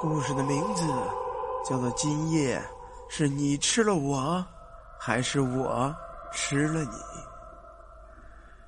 [0.00, 0.86] 故事的名字
[1.64, 2.62] 叫做《今夜
[3.08, 4.44] 是你吃了我，
[4.96, 5.92] 还是我
[6.32, 6.86] 吃了你》。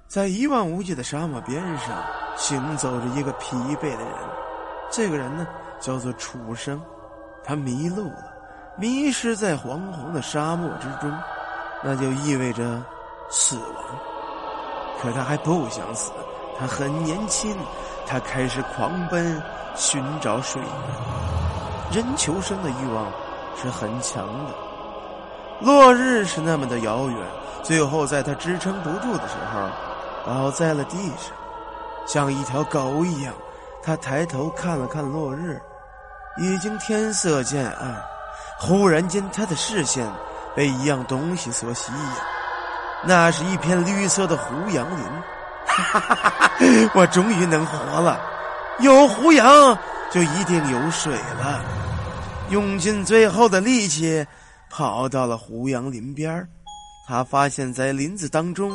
[0.08, 2.02] 在一望无际的沙漠边上，
[2.36, 4.12] 行走着一个疲惫的人。
[4.90, 5.46] 这个人呢，
[5.78, 6.82] 叫做楚生。
[7.44, 8.34] 他迷路了，
[8.76, 11.16] 迷失在惶惶的沙漠之中，
[11.80, 12.84] 那就意味着
[13.30, 13.84] 死亡。
[15.00, 16.10] 可他还不想死，
[16.58, 17.56] 他很年轻，
[18.04, 19.40] 他开始狂奔。
[19.74, 20.60] 寻找水
[21.92, 23.06] 源，人求生的欲望
[23.60, 24.54] 是很强的。
[25.60, 27.18] 落日是那么的遥远，
[27.62, 29.68] 最后在他支撑不住的时候，
[30.26, 31.34] 倒在了地上，
[32.06, 33.32] 像一条狗一样。
[33.82, 35.60] 他抬头看了看落日，
[36.36, 38.02] 已经天色渐暗。
[38.58, 40.06] 忽然间，他的视线
[40.54, 42.12] 被一样东西所吸引，
[43.04, 45.04] 那是一片绿色的胡杨林。
[45.66, 46.50] 哈哈哈哈！
[46.94, 48.20] 我终于能活了。
[48.80, 49.78] 有胡杨，
[50.10, 51.62] 就一定有水了。
[52.50, 54.26] 用尽最后的力气，
[54.70, 56.48] 跑到了胡杨林边
[57.06, 58.72] 他发现，在林子当中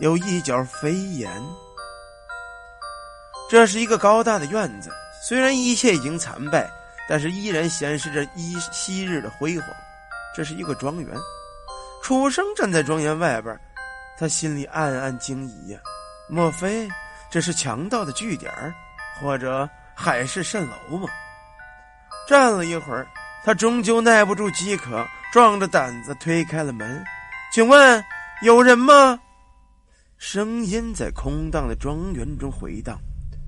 [0.00, 1.30] 有一角飞檐。
[3.50, 4.90] 这是一个高大的院子，
[5.26, 6.70] 虽然一切已经残败，
[7.08, 9.68] 但是依然显示着一昔日的辉煌。
[10.34, 11.16] 这是一个庄园，
[12.02, 13.58] 楚生站在庄园外边，
[14.18, 15.78] 他心里暗暗惊疑呀：
[16.28, 16.88] 莫非
[17.30, 18.52] 这是强盗的据点？
[19.20, 21.08] 或者海市蜃楼吗？
[22.28, 23.06] 站了一会儿，
[23.44, 27.02] 他终究耐不住饥渴，壮着胆子推开了门。
[27.52, 28.04] 请问
[28.42, 29.18] 有人吗？
[30.18, 32.98] 声音在空荡的庄园中回荡，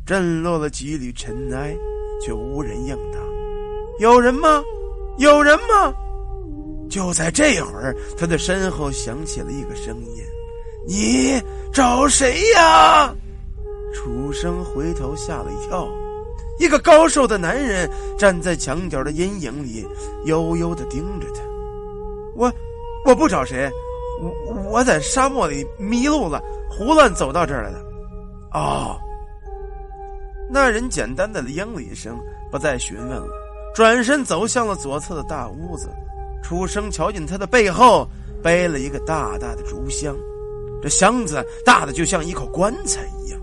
[0.07, 1.77] 震落了几缕尘埃，
[2.25, 3.19] 却无人应答。
[3.99, 4.63] 有人吗？
[5.19, 5.93] 有人吗？
[6.89, 10.25] 就在这会儿，他的身后响起了一个声音
[10.89, 11.41] ：“你
[11.73, 13.15] 找谁呀？”
[13.93, 15.89] 楚生回头吓了一跳，
[16.59, 19.87] 一个高瘦的男人站在墙角的阴影里，
[20.25, 21.41] 悠悠的盯着他。
[22.35, 22.53] 我，
[23.05, 23.71] 我不找谁，
[24.23, 27.79] 我我在沙漠里迷路了，胡乱走到这儿来的。
[28.53, 28.97] 哦，
[30.51, 32.19] 那人简单的应了一声，
[32.51, 33.27] 不再询问了，
[33.75, 35.89] 转身走向了左侧的大屋子。
[36.43, 38.09] 楚生瞧见他的背后
[38.43, 40.17] 背了一个大大的竹箱，
[40.83, 43.40] 这箱子大的就像一口棺材一样。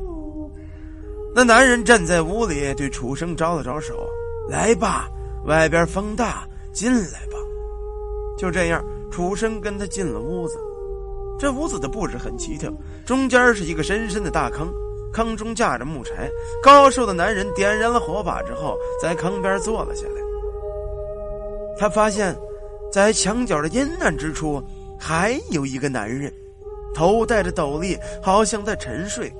[1.37, 4.09] 那男人站在屋里，对楚生招了招手
[4.49, 5.07] ：“来吧，
[5.45, 7.37] 外边风大，进来吧。”
[8.35, 10.57] 就这样，楚生跟他进了屋子。
[11.37, 12.73] 这屋子的布置很奇特，
[13.05, 14.67] 中间是一个深深的大坑，
[15.13, 16.27] 坑中架着木柴。
[16.63, 20.21] 高瘦的男人点燃了火把之后，在坑边坐了下来。
[21.77, 22.35] 他发现，
[22.91, 24.59] 在墙角的阴暗之处，
[24.99, 26.33] 还有一个男人，
[26.95, 29.31] 头戴着斗笠，好像在沉睡。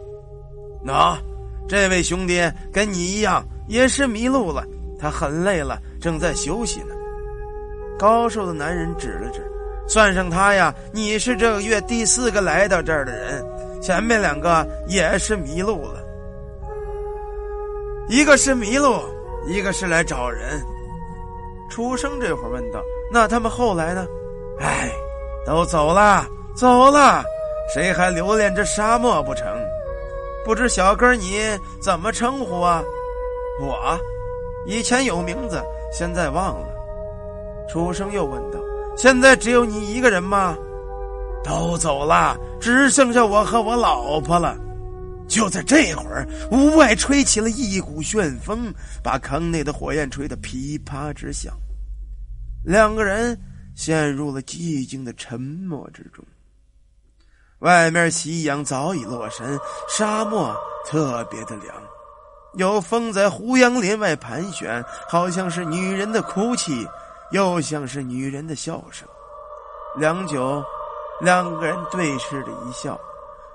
[0.86, 1.18] 那。
[1.68, 2.42] 这位兄弟
[2.72, 4.64] 跟你一样也是迷路了，
[5.00, 6.96] 他很累了，正在休息呢。
[8.00, 9.42] 高瘦的男人指了指，
[9.88, 13.44] 算上他呀，你是这个月第四个来到这儿的人，
[13.82, 16.04] 前面两个也是迷路了。
[18.08, 19.02] 一个是迷路，
[19.48, 20.62] 一个是来找人。
[21.70, 22.80] 出生这会儿问道
[23.12, 24.08] ：“那他们后来呢？”
[24.62, 24.90] 哎，
[25.46, 27.22] 都走了，走了，
[27.74, 29.46] 谁还留恋这沙漠不成？
[30.48, 31.42] 不知小哥你
[31.82, 32.82] 怎么称呼啊？
[33.60, 34.00] 我，
[34.66, 36.70] 以前有名字，现在忘了。
[37.70, 38.58] 楚生又问道
[38.96, 40.56] ：“现在只有你一个人吗？”
[41.44, 44.58] 都走了，只剩下我和我老婆了。
[45.28, 51.54] 就在这会儿，屋外吹起了一股旋风，把坑内的火焰吹得噼啪直响。
[52.64, 53.38] 两个人
[53.76, 56.24] 陷入了寂静的沉默之中。
[57.60, 59.60] 外面夕阳早已落山，
[59.90, 61.76] 沙漠特别的凉，
[62.54, 66.88] 有风在胡杨林外盘旋，好像是女人的哭泣，
[67.32, 69.08] 又像是女人的笑声。
[69.96, 70.64] 良久，
[71.20, 73.00] 两个人对视着一笑，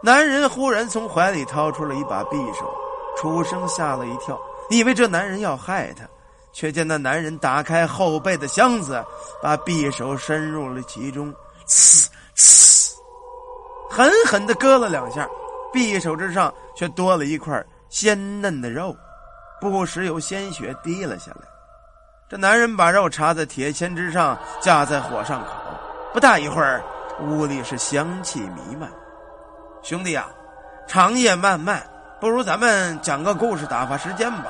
[0.03, 2.75] 男人忽然从怀里掏出了一把匕首，
[3.17, 4.37] 楚生吓了一跳，
[4.69, 6.05] 以为这男人要害他，
[6.53, 9.01] 却见那男人打开后背的箱子，
[9.41, 11.33] 把匕首伸入了其中，
[11.69, 12.05] 呲
[12.37, 12.82] 呲。
[13.93, 15.29] 狠狠的割了两下，
[15.71, 18.97] 匕首之上却多了一块鲜嫩的肉，
[19.61, 21.43] 不时有鲜血滴了下来。
[22.27, 25.53] 这男人把肉插在铁签之上，架在火上烤。
[26.11, 26.83] 不大一会儿，
[27.21, 28.91] 屋里是香气弥漫。
[29.83, 30.27] 兄弟啊，
[30.89, 31.83] 长夜漫漫，
[32.19, 34.47] 不如咱们讲个故事打发时间吧。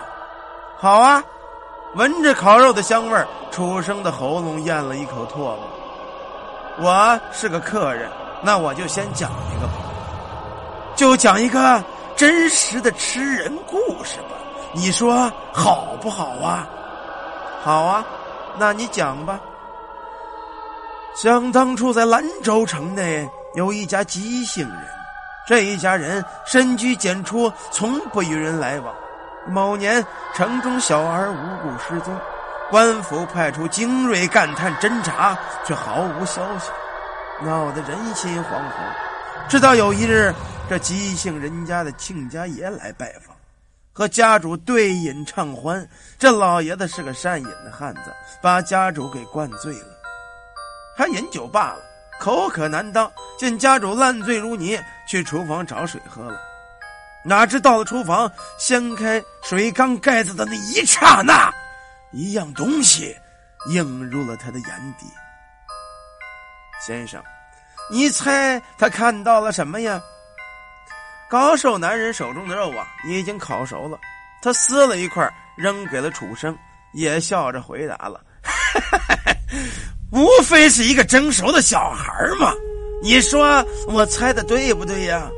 [0.76, 1.20] 好啊！
[1.96, 5.58] 闻着烤肉的香味儿，楚生的喉咙咽了一口唾沫。
[6.78, 8.08] 我是个客人。
[8.42, 9.72] 那我就先讲一个吧，
[10.96, 11.82] 就讲一个
[12.16, 14.36] 真实的吃人故事吧。
[14.72, 16.66] 你说好不好啊？
[17.62, 18.04] 好啊，
[18.58, 19.38] 那你讲吧。
[21.14, 24.78] 想当初在兰州城内有一家吉姓人，
[25.46, 28.94] 这一家人深居简出，从不与人来往。
[29.46, 30.04] 某年
[30.34, 32.16] 城中小儿无故失踪，
[32.70, 36.70] 官府派出精锐干探侦查，却毫无消息，
[37.44, 39.48] 闹得人心惶惶。
[39.48, 40.32] 直到有一日，
[40.68, 43.36] 这吉姓人家的亲家爷来拜访，
[43.92, 45.86] 和家主对饮畅欢。
[46.18, 49.88] 这老爷子是个善饮的汉子，把家主给灌醉了。
[50.96, 51.80] 他饮酒罢了，
[52.20, 56.38] 口渴难当，见家主烂醉如泥，去厨房找水喝了。
[57.24, 61.52] 哪知到了厨房，掀开水缸盖子的那一刹那，
[62.12, 63.16] 一样东西
[63.68, 65.06] 映入了他的眼底。
[66.84, 67.22] 先生，
[67.90, 70.02] 你猜他看到了什么呀？
[71.30, 73.98] 高瘦男人手中的肉啊，已经烤熟了。
[74.42, 76.56] 他撕了一块，扔给了楚生，
[76.92, 78.20] 也笑着回答了。
[80.10, 82.52] 无非是一个蒸熟的小孩嘛，
[83.00, 85.30] 你说我猜的对不对呀？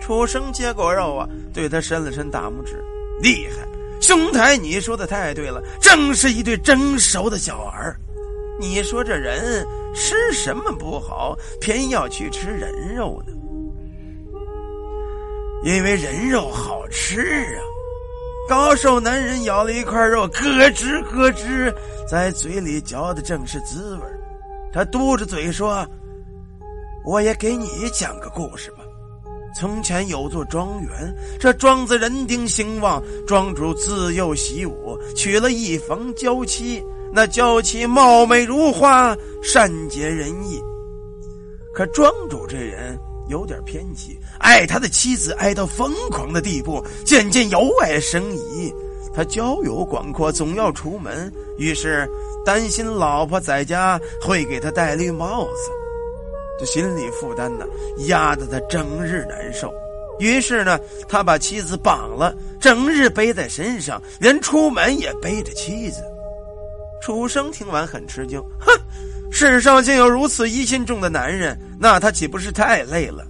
[0.00, 2.84] 楚生接过肉啊，对他伸了伸大拇指，
[3.22, 3.64] 厉害，
[4.00, 7.94] 兄台，你说的太对了，正是一对蒸熟的小孩。
[8.58, 13.32] 你说这人吃什么不好，偏要去吃人肉呢？
[15.64, 17.20] 因为人肉好吃
[17.56, 17.62] 啊。
[18.48, 21.72] 高瘦男人咬了一块肉，咯吱咯吱，
[22.08, 24.02] 在嘴里嚼的正是滋味
[24.72, 25.86] 他嘟着嘴说
[27.04, 28.78] ：“我也给你讲个故事吧。
[29.54, 36.82] 从前有座庄园，这庄子人丁兴旺，庄主自幼习武，娶了一房娇妻。
[37.12, 40.60] 那娇妻貌美如花，善解人意。
[41.74, 42.98] 可庄主这人
[43.28, 48.72] 有点偏激。”爱他的妻子爱到疯狂的地步，渐渐由爱生疑。
[49.12, 52.08] 他交友广阔，总要出门，于是
[52.44, 55.70] 担心老婆在家会给他戴绿帽子，
[56.60, 57.66] 这心理负担呢，
[58.06, 59.72] 压得他整日难受。
[60.20, 60.78] 于是呢，
[61.08, 66.02] 他把妻子绑了，整日背在身上，连出门也背着妻子。
[67.00, 68.72] 楚生听完很吃惊，哼，
[69.30, 73.24] 世上竟有如此疑心重的男人，那他岂不是太累了？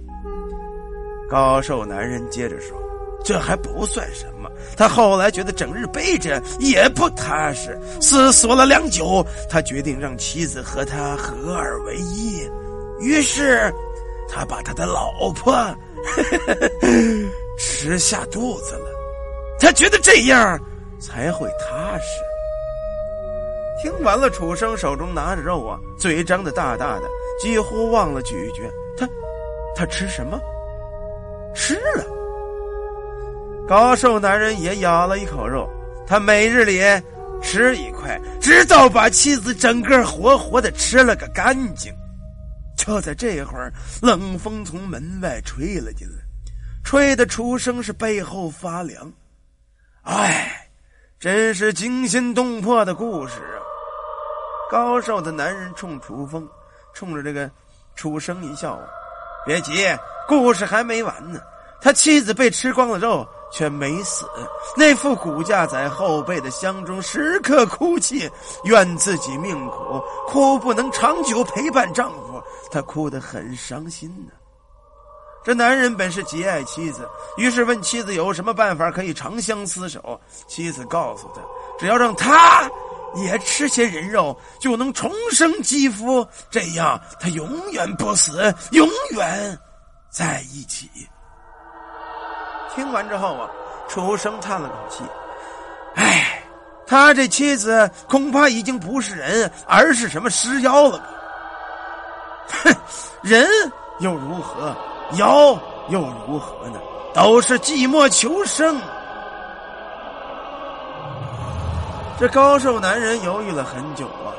[1.29, 2.77] 高瘦男人接着说
[3.23, 12.41] ：“这还不算什么，他后来觉得整日背着也不踏实，思索了良久，他决定让妻子和他合二为一。
[12.99, 13.73] 于是，
[14.27, 15.55] 他把他的老婆
[17.57, 18.91] 吃下肚子了。
[19.57, 20.59] 他觉得这样
[20.99, 22.19] 才会踏实。”
[23.81, 27.07] 听完了，楚生手中拿着肉啊，嘴张得大大的，
[27.41, 28.61] 几乎忘了咀嚼。
[28.95, 29.09] 他，
[29.75, 30.39] 他吃什么？
[31.55, 32.05] 吃了，
[33.67, 35.67] 高瘦男人也咬了一口肉。
[36.05, 36.79] 他每日里
[37.41, 41.91] 吃一块，直到把妻子整个活活的吃了个干净。
[42.77, 46.23] 就在这会儿，冷风从门外吹了进来，
[46.83, 49.11] 吹得楚生是背后发凉。
[50.03, 50.67] 哎，
[51.19, 53.60] 真是惊心动魄的故事啊！
[54.71, 56.47] 高瘦的男人冲楚风，
[56.93, 57.51] 冲着这个
[57.93, 58.79] 楚生一笑。
[59.45, 59.85] 别急，
[60.29, 61.41] 故事还没完呢。
[61.81, 64.25] 他妻子被吃光了肉，却没死。
[64.77, 68.31] 那副骨架在后背的箱中，时刻哭泣，
[68.63, 72.41] 怨自己命苦，哭不能长久陪伴丈夫。
[72.71, 74.31] 他哭得很伤心呢。
[75.43, 80.17] 这男人本是极爱妻子，于是问妻子有什么办法可以长相厮守。
[80.47, 81.41] 妻子告诉他，
[81.77, 82.69] 只要让他
[83.15, 89.57] 也吃些人肉，就能重生肌肤，这样他永远不死，永远
[90.09, 90.89] 在一起。
[92.73, 93.49] 听完之后啊，
[93.89, 95.03] 楚生叹了口气
[95.95, 96.41] ：“哎，
[96.87, 101.05] 他这妻子恐怕已经不是人，而是什么尸妖了吧？
[102.63, 102.75] 哼，
[103.21, 103.45] 人
[103.99, 104.73] 又如何？
[105.15, 106.79] 妖又如何呢？
[107.13, 108.79] 都是寂寞求生。”
[112.21, 114.29] 这高瘦男人犹豫了很久啊，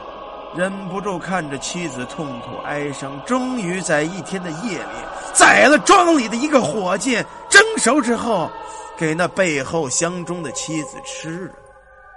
[0.54, 4.84] 忍不住看着妻子痛苦哀伤，终于在一天的夜里
[5.32, 7.16] 宰了庄里的一个伙计，
[7.48, 8.48] 蒸熟之后，
[8.96, 11.54] 给那背后箱中的妻子吃了。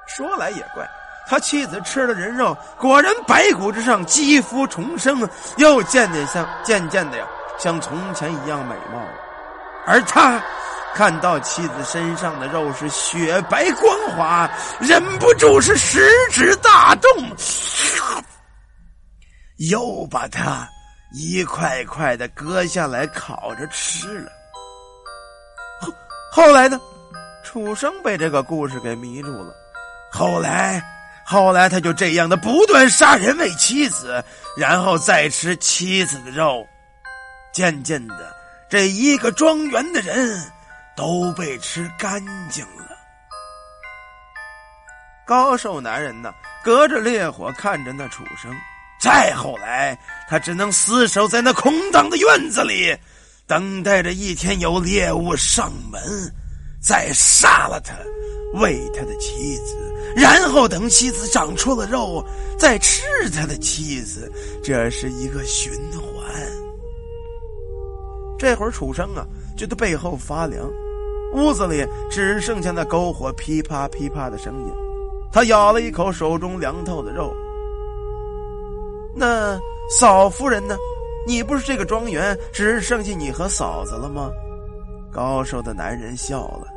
[0.06, 0.88] 说来也怪，
[1.28, 7.26] 他妻子吃了人肉，果然白骨之上肌肤重生，又渐渐像渐渐的呀，
[7.58, 9.14] 像从前一样美貌了。
[9.88, 10.40] 而他。
[10.96, 14.50] 看到妻子身上的肉是雪白光滑，
[14.80, 17.12] 忍不住是食指大动，
[19.70, 20.66] 又把它
[21.14, 24.32] 一块块的割下来烤着吃了。
[25.82, 25.94] 后
[26.32, 26.80] 后来呢？
[27.44, 29.54] 楚生被这个故事给迷住了。
[30.12, 30.82] 后来
[31.26, 34.24] 后来他就这样的不断杀人为妻子，
[34.58, 36.66] 然后再吃妻子的肉。
[37.54, 38.36] 渐渐的，
[38.70, 40.42] 这一个庄园的人
[40.96, 42.86] 都被吃干净了。
[45.26, 46.32] 高瘦男人呢，
[46.64, 48.52] 隔着烈火看着那楚生。
[49.00, 49.98] 再后来，
[50.30, 52.96] 他只能死守在那空荡的院子里，
[53.46, 56.02] 等待着一天有猎物上门，
[56.82, 57.94] 再杀了他，
[58.54, 62.26] 喂他的妻子，然后等妻子长出了肉，
[62.58, 64.32] 再吃他的妻子。
[64.64, 66.26] 这是一个循环。
[68.40, 69.26] 这会儿，楚生啊，
[69.58, 70.68] 觉得背后发凉，
[71.34, 74.74] 屋子里只剩下那篝火噼啪噼啪的声音。
[75.32, 77.34] 他咬了一口手中凉透的肉。
[79.14, 80.78] 那嫂夫人呢？
[81.28, 84.30] 你不是这个庄园只剩下你和嫂子了吗？
[85.12, 86.68] 高瘦的男人笑了，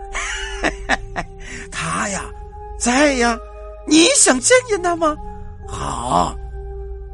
[1.70, 2.24] 他呀，
[2.78, 3.38] 在呀。
[3.86, 5.16] 你想见见他吗？
[5.66, 6.34] 好，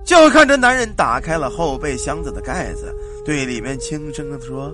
[0.05, 4.73] 就看这男人打开了后备箱子的盖子，对里面轻声的说：“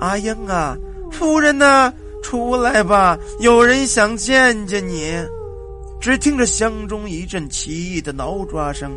[0.00, 0.76] 阿英啊，
[1.12, 1.92] 夫人呢？
[2.22, 5.12] 出来吧，有人想见见你。”
[6.00, 8.90] 只听着箱中一阵奇异的挠抓声。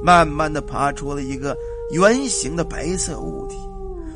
[0.00, 1.56] 慢慢的爬出了一个
[1.90, 3.56] 圆形的白色物体，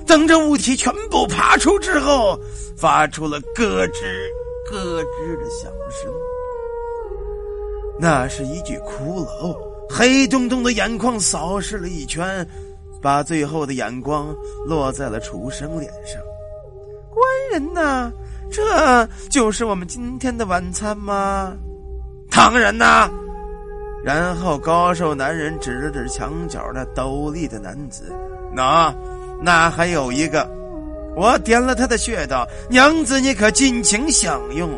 [0.07, 2.39] 等这物体全部爬出之后，
[2.77, 4.03] 发出了咯吱
[4.71, 6.13] 咯吱的响声。
[7.99, 9.57] 那是一具骷髅，
[9.89, 12.47] 黑洞洞的眼眶扫视了一圈，
[13.01, 14.35] 把最后的眼光
[14.65, 16.21] 落在了楚生脸上。
[17.17, 18.13] 官人呐，
[18.53, 21.55] 这就是我们今天的晚餐吗？
[22.31, 23.11] 当然呐。
[24.05, 28.13] 然后高瘦男人指了指墙角那斗笠的男子，
[28.53, 28.95] 那，
[29.41, 30.47] 那还有一个，
[31.17, 34.71] 我点了他的穴道，娘子你可尽情享用。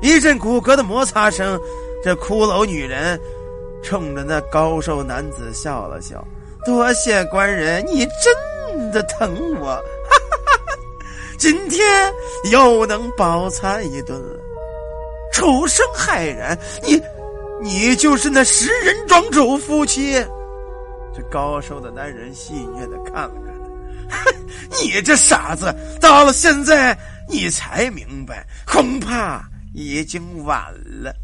[0.00, 1.58] 一阵骨骼的摩擦声，
[2.02, 3.20] 这骷髅女人
[3.82, 6.24] 冲着那高瘦男子笑了笑，
[6.64, 8.34] 多谢官人，你真
[8.90, 10.16] 的疼我，哈
[10.46, 10.78] 哈哈
[11.38, 12.12] 今天
[12.50, 14.40] 又能饱餐一顿了。
[15.32, 17.00] 楚生骇然，你，
[17.60, 20.14] 你就是那食人庄主夫妻？
[21.14, 23.54] 这高瘦的男人戏谑的看了看
[24.08, 24.30] 他，
[24.82, 26.96] 你这傻子，到了现在
[27.28, 31.14] 你才明白，恐怕已经晚了。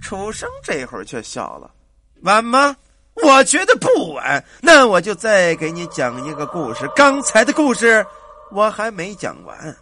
[0.00, 1.68] 楚生这会儿却笑了，
[2.22, 2.76] 晚吗？
[3.24, 4.44] 我觉得不晚。
[4.60, 6.88] 那我就再给你讲一个故事。
[6.94, 8.04] 刚才的故事
[8.50, 9.76] 我还没讲完。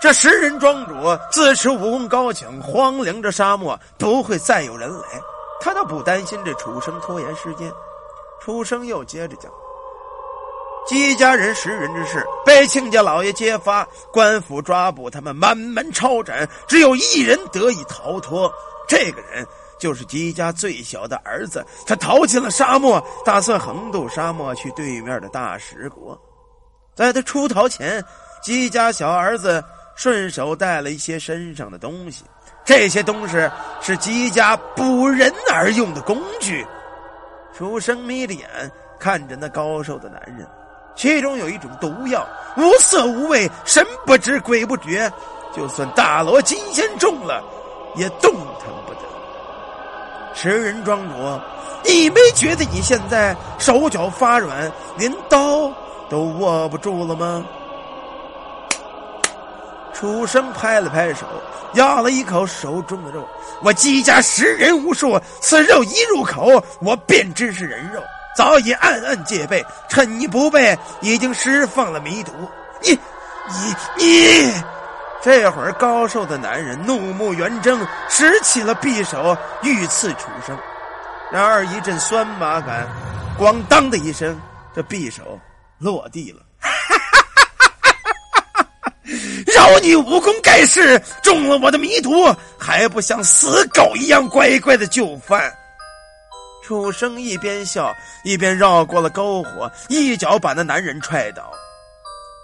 [0.00, 0.94] 这食人庄主
[1.32, 5.20] 自持武功高强，荒凉这沙漠不会再有人来，
[5.58, 7.72] 他倒不担心这楚生拖延时间。
[8.40, 9.50] 楚生又接着讲：
[10.86, 18.52] 姬家人食人之事被亲家老爷揭发，官府抓捕他们，满门抄斩，只有一人得以逃脱。
[18.86, 19.44] 这个人
[19.78, 26.20] 就是姬家最小的儿子，他逃进了沙漠，打算横渡沙漠去对面的大食国。
[26.94, 28.04] 在他出逃前，
[28.42, 29.62] 姬家小儿子。
[29.98, 32.22] 顺手带了一些身上的东西，
[32.66, 33.34] 这些东西
[33.80, 36.66] 是姬家捕人而用的工具。
[37.56, 38.46] 楚生眯着眼
[39.00, 40.46] 看着那高瘦的男人，
[40.94, 42.28] 其中有一种毒药，
[42.58, 45.10] 无色无味，神不知鬼不觉，
[45.54, 47.42] 就算大罗金仙中了，
[47.94, 49.15] 也动弹不得。
[50.36, 51.40] 食人庄主，
[51.82, 55.72] 你没觉得你现在手脚发软，连刀
[56.10, 57.42] 都握不住了吗？
[59.94, 61.24] 楚生拍了拍手，
[61.72, 63.26] 咬了一口手中的肉。
[63.62, 68.02] 我姬家食人无数，此肉一入口，我便知是人肉，
[68.36, 69.64] 早已暗暗戒备。
[69.88, 72.32] 趁你不备，已经释放了迷毒。
[72.82, 72.90] 你，
[73.96, 74.52] 你，你！
[75.26, 80.56] 这会儿高瘦的男人怒目圆睁，拾起了匕首欲刺楚生。
[81.32, 82.86] 然而一阵酸麻感，
[83.36, 84.40] 咣当的一声，
[84.72, 85.36] 这匕首
[85.78, 86.40] 落地了。
[89.52, 95.52] 饶你武功盖世，中了我的迷毒，还不像死狗一样乖乖的就范？
[96.62, 97.92] 楚生一边笑
[98.22, 101.52] 一边绕过了篝火，一脚把那男人踹倒。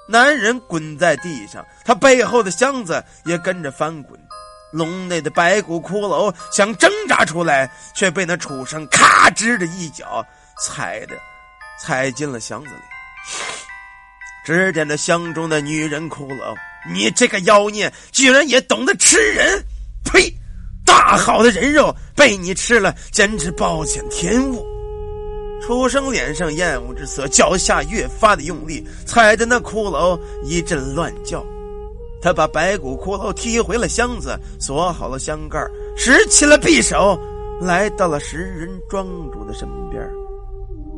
[0.09, 4.19] 男人滚在地上，他背后的箱子也跟着翻滚。
[4.73, 10.25] 笼内的白骨骷髅想挣扎出来，却被那楚生咔吱的一脚
[10.59, 11.15] 踩的
[11.79, 12.81] 踩进了箱子里。
[14.45, 16.55] 只见这箱中的女人骷髅。
[16.91, 19.65] 你这个妖孽，居然也懂得吃人！
[20.05, 20.35] 呸！
[20.85, 24.72] 大好的人肉被你吃了，简直暴殄天物！
[25.65, 31.45] 楚生脸上厌恶之色，脚下越发的用力，踩的那骷髅一阵乱叫。
[32.21, 35.59] 他把白骨骷髅踢回了箱子，锁好了箱盖，
[35.97, 37.19] 拾起了匕首，
[37.61, 40.03] 来到了食人庄主的身边。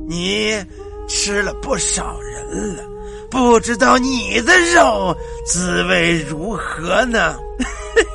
[0.07, 0.55] 你
[1.09, 2.83] 吃了不少人了，
[3.31, 5.17] 不知道你的肉
[5.47, 7.37] 滋味如何呢？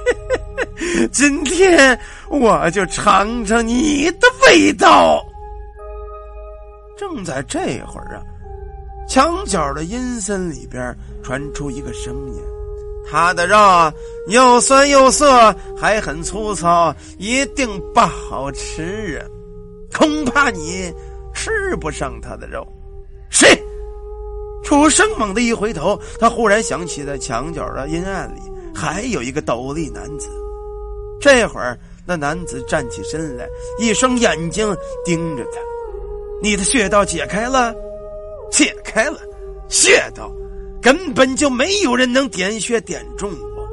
[1.12, 5.24] 今天我就尝尝你的味道。
[7.00, 8.20] 正在这会儿啊，
[9.08, 12.42] 墙角的阴森里边传出一个声音
[13.10, 13.56] ：“他的肉
[14.28, 19.24] 又酸又涩，还很粗糙，一定不好吃啊！
[19.98, 20.94] 恐怕你
[21.34, 22.68] 吃不上他的肉。”
[23.32, 23.48] 谁？
[24.62, 28.42] 楚生猛地一回头，他忽然想起，在墙角的阴暗里
[28.76, 30.28] 还有一个斗笠男子。
[31.22, 33.48] 这会儿，那男子站起身来，
[33.80, 34.76] 一双眼睛
[35.06, 35.69] 盯着他。
[36.42, 37.76] 你的穴道解开了，
[38.50, 39.20] 解开了，
[39.68, 40.32] 穴道
[40.82, 43.70] 根本就没有人能点穴点中我。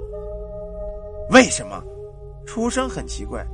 [1.30, 1.82] 为什么？
[2.44, 3.44] 出生很奇怪，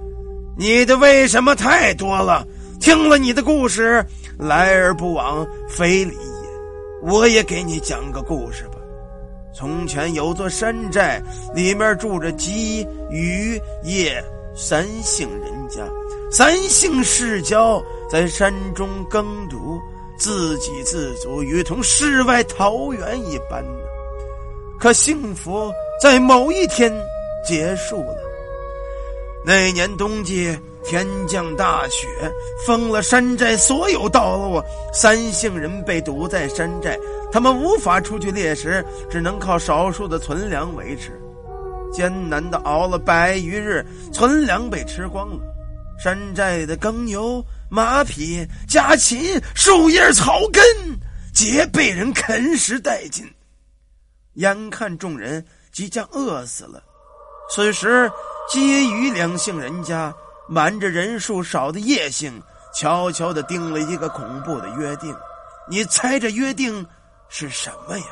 [0.56, 2.46] 你的为什么太多了？
[2.80, 4.04] 听了你的故事，
[4.38, 7.10] 来而不往非礼也。
[7.10, 8.74] 我也给你讲个故事吧。
[9.54, 11.22] 从前有座山寨，
[11.54, 14.22] 里面住着鸡、鱼、叶
[14.54, 15.86] 三姓人家，
[16.30, 17.82] 三姓世交。
[18.12, 19.80] 在山中耕读，
[20.18, 23.64] 自给自足，如同世外桃源一般。
[24.78, 26.92] 可幸福在某一天
[27.42, 28.18] 结束了。
[29.46, 30.54] 那年冬季，
[30.84, 32.06] 天降大雪，
[32.66, 36.98] 封了山寨所有道路，三姓人被堵在山寨，
[37.32, 41.18] 他们无法出去猎食，只能靠少数的存粮维持。
[41.90, 45.40] 艰难的熬了百余日，存粮被吃光了，
[45.98, 47.42] 山寨的耕牛。
[47.74, 50.62] 马匹、家禽、树叶、草根，
[51.32, 53.24] 皆被人啃食殆尽。
[54.34, 56.82] 眼看众人即将饿死了，
[57.48, 58.12] 此时
[58.46, 60.14] 皆于两姓人家
[60.46, 62.38] 瞒着人数少的叶姓，
[62.74, 65.16] 悄悄的定了一个恐怖的约定。
[65.66, 66.86] 你猜这约定
[67.30, 68.04] 是什么呀？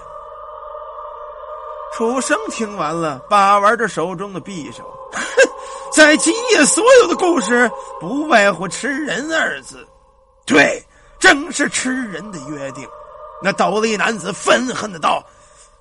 [1.95, 4.91] 楚生听完了，把玩着手中的匕首。
[5.93, 9.87] 在今夜，所有的故事不外乎“吃人”二字。
[10.47, 10.83] 对，
[11.19, 12.87] 正是吃人的约定。
[13.43, 15.25] 那斗笠男子愤恨的道：“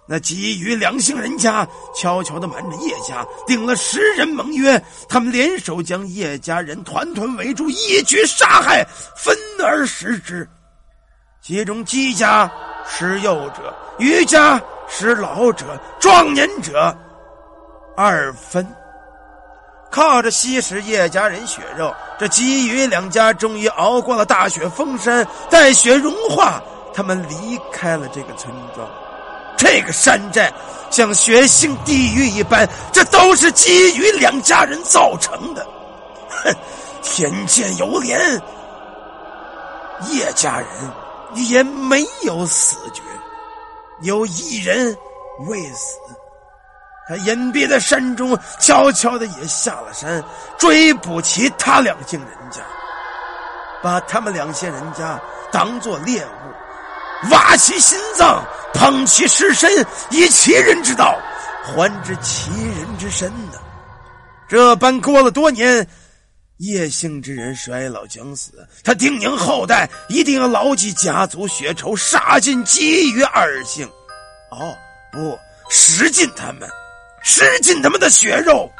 [0.08, 8.84] 那基于两姓人家悄悄的瞒着叶家，定了十人盟约，他们联手将叶家人团团围住，一举杀害，
[9.16, 10.48] 分而食之。
[11.42, 12.52] 其中姬家
[12.86, 16.98] 食幼者，余家食老者、壮年者，
[17.96, 18.66] 二分。”
[19.90, 25.28] 靠着吸食叶家人血肉，这姬羽两家终于熬过了大雪封山。
[25.50, 26.62] 待雪融化，
[26.94, 28.88] 他们离开了这个村庄。
[29.58, 30.54] 这个山寨
[30.90, 35.66] 像血腥地狱一般，这都是姬羽两家人造成的。
[36.30, 36.56] 哼，
[37.02, 38.40] 天见有怜，
[40.10, 40.68] 叶家人
[41.34, 43.02] 也没有死绝，
[44.02, 44.96] 有一人
[45.48, 45.98] 未死。
[47.10, 50.24] 他隐蔽在山中，悄悄的也下了山，
[50.60, 52.62] 追捕其他两姓人家，
[53.82, 55.20] 把他们两姓人家
[55.52, 58.46] 当做猎物，挖其心脏，
[58.76, 59.68] 捧其尸身，
[60.12, 61.18] 以其人之道
[61.66, 63.58] 还之其人之身呢。
[64.48, 65.88] 这般过了多年，
[66.58, 73.88] 叶姓之人衰老将死，他叮咛后代一定要牢记家族血仇，杀尽姬于二姓。
[74.52, 74.78] 哦，
[75.12, 75.36] 不，
[75.72, 76.70] 食尽他们。
[77.24, 78.72] 吃尽他们的血肉。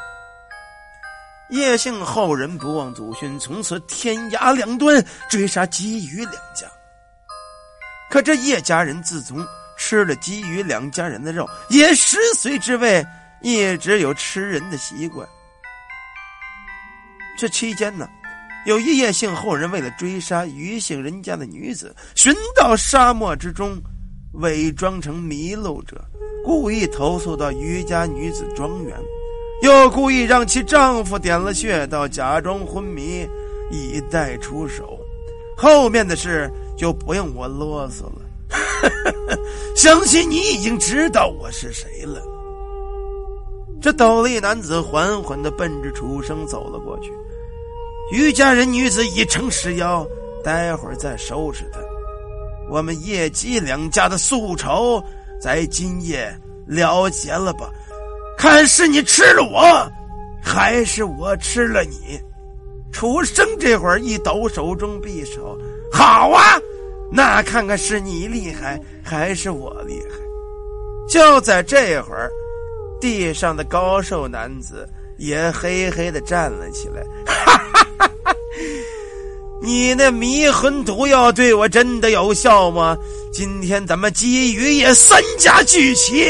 [1.50, 6.66] 叶姓后人不忘祖训，从此天涯两端追杀姬鱼两家。
[8.08, 9.44] 可这叶家人自从
[9.76, 13.04] 吃了姬鱼两家人的肉，也十岁之位，
[13.40, 15.28] 一直有吃人的习惯。
[17.36, 18.08] 这期间呢，
[18.66, 23.80] 有一叶姓后人为了追杀余姓人家的女子，寻到沙漠之中，
[24.34, 26.04] 伪装成迷路者。
[26.44, 28.96] 故意投诉到余家女子庄园，
[29.62, 33.28] 又故意让其丈夫点了穴道，假装昏迷，
[33.70, 34.98] 以待出手。
[35.56, 38.22] 后面的事就不用我啰嗦了。
[39.76, 42.22] 相信你已经知道我是谁了。
[43.80, 47.12] 这斗笠男子缓缓的奔着楚生走了过去。
[48.12, 50.06] 余家人女子已成尸妖，
[50.42, 51.78] 待会儿再收拾他。
[52.70, 55.02] 我们叶姬两家的宿仇。
[55.40, 56.30] 在今夜
[56.66, 57.70] 了结了吧，
[58.36, 59.90] 看是你吃了我，
[60.42, 62.20] 还是我吃了你？
[62.92, 65.56] 楚生这会儿一抖手中匕首，
[65.92, 66.58] 好啊，
[67.10, 70.16] 那看看是你厉害还是我厉害？
[71.08, 72.30] 就在这会儿，
[73.00, 77.02] 地上的高瘦男子也嘿嘿的站了起来。
[77.26, 77.89] 哈哈哈哈
[79.62, 82.96] 你那迷魂毒药对我真的有效吗？
[83.32, 86.26] 今天咱们鸡鱼也三家聚齐，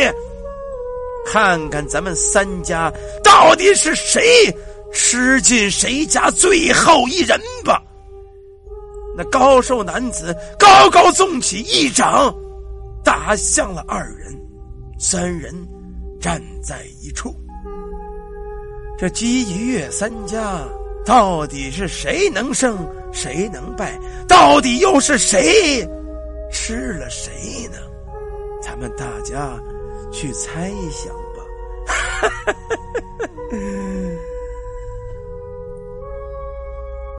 [1.27, 4.23] 看看咱们三家到底是谁
[4.93, 7.81] 吃尽谁家最后一人吧。
[9.17, 12.35] 那高瘦男子高高纵起一掌，
[13.05, 14.37] 打向了二人。
[14.99, 15.55] 三人
[16.21, 17.35] 站在一处。
[18.99, 20.59] 这姬鱼月三家
[21.07, 22.77] 到底是谁能胜，
[23.13, 23.99] 谁能败？
[24.29, 25.87] 到底又是谁
[26.51, 27.79] 吃了谁呢？
[28.63, 29.59] 咱们大家
[30.13, 31.43] 去猜想吧。